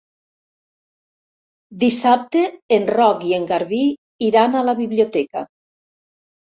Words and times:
Dissabte 1.83 2.43
en 2.79 2.89
Roc 2.95 3.29
i 3.29 3.37
en 3.39 3.47
Garbí 3.55 3.85
iran 4.33 4.59
a 4.59 4.67
la 4.73 4.79
biblioteca. 4.85 5.49